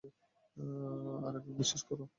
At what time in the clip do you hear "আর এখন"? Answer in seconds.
1.25-1.51